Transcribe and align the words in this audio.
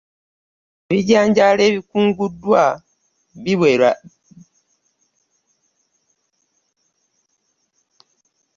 Ebijanjaalo 0.89 1.61
ebikunguddwa 1.69 2.63
biwera! 3.43 3.91